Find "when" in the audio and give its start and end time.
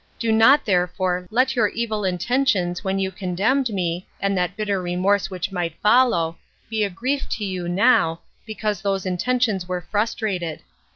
2.83-2.97